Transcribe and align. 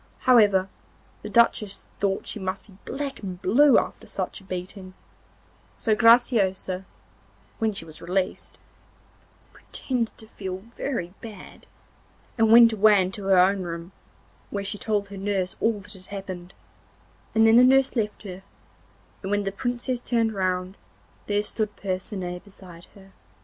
However, 0.21 0.67
the 1.21 1.29
Duchess 1.29 1.87
thought 1.99 2.25
she 2.25 2.39
must 2.39 2.65
be 2.65 2.75
black 2.85 3.19
and 3.19 3.39
blue 3.39 3.77
after 3.77 4.07
such 4.07 4.41
a 4.41 4.43
beating; 4.43 4.95
so 5.77 5.93
Graciosa, 5.95 6.85
when 7.59 7.71
she 7.71 7.85
was 7.85 8.01
released, 8.01 8.57
pretended 9.53 10.17
to 10.17 10.25
feel 10.25 10.63
very 10.75 11.13
bad, 11.21 11.67
and 12.35 12.51
went 12.51 12.73
away 12.73 12.99
into 12.99 13.25
her 13.25 13.37
own 13.37 13.61
room, 13.61 13.91
where 14.49 14.63
she 14.65 14.79
told 14.79 15.09
her 15.09 15.17
nurse 15.17 15.55
all 15.59 15.79
that 15.81 15.93
had 15.93 16.07
happened, 16.07 16.55
and 17.35 17.45
then 17.45 17.57
the 17.57 17.63
nurse 17.63 17.95
left 17.95 18.23
her, 18.23 18.41
and 19.21 19.29
when 19.29 19.43
the 19.43 19.51
Princess 19.51 20.01
turned 20.01 20.33
round 20.33 20.77
there 21.27 21.43
stood 21.43 21.75
Percinet 21.75 22.43
beside 22.43 22.85
her. 22.95 23.11